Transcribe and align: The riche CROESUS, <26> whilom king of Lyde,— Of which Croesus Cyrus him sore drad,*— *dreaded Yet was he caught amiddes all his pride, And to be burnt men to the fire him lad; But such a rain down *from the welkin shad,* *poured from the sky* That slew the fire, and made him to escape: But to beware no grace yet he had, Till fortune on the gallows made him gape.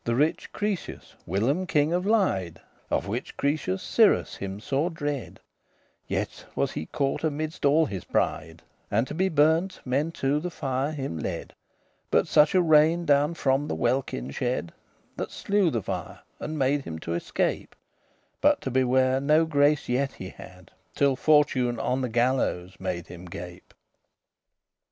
The 0.03 0.15
riche 0.15 0.49
CROESUS, 0.51 1.13
<26> 1.25 1.27
whilom 1.27 1.67
king 1.67 1.93
of 1.93 2.07
Lyde,— 2.07 2.59
Of 2.89 3.07
which 3.07 3.37
Croesus 3.37 3.83
Cyrus 3.83 4.37
him 4.37 4.59
sore 4.59 4.89
drad,*— 4.89 4.97
*dreaded 4.97 5.37
Yet 6.07 6.45
was 6.55 6.71
he 6.71 6.87
caught 6.87 7.21
amiddes 7.23 7.63
all 7.63 7.85
his 7.85 8.03
pride, 8.03 8.63
And 8.89 9.05
to 9.05 9.13
be 9.13 9.29
burnt 9.29 9.79
men 9.85 10.11
to 10.13 10.39
the 10.39 10.49
fire 10.49 10.91
him 10.91 11.19
lad; 11.19 11.53
But 12.09 12.27
such 12.27 12.55
a 12.55 12.63
rain 12.63 13.05
down 13.05 13.35
*from 13.35 13.67
the 13.67 13.75
welkin 13.75 14.31
shad,* 14.31 14.71
*poured 14.71 14.73
from 14.73 14.73
the 14.73 15.11
sky* 15.11 15.13
That 15.17 15.29
slew 15.31 15.69
the 15.69 15.83
fire, 15.83 16.21
and 16.39 16.57
made 16.57 16.81
him 16.83 16.97
to 16.97 17.13
escape: 17.13 17.75
But 18.41 18.59
to 18.61 18.71
beware 18.71 19.19
no 19.21 19.45
grace 19.45 19.87
yet 19.87 20.13
he 20.13 20.29
had, 20.29 20.71
Till 20.95 21.15
fortune 21.15 21.79
on 21.79 22.01
the 22.01 22.09
gallows 22.09 22.79
made 22.79 23.05
him 23.05 23.25
gape. 23.25 23.71